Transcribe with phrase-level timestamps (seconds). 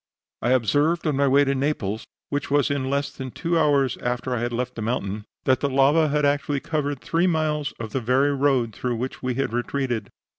[0.41, 4.33] I observed on my way to Naples, which was in less than two hours after
[4.33, 8.01] I had left the mountain, that the lava had actually covered three miles of the
[8.01, 10.09] very road through which we had retreated.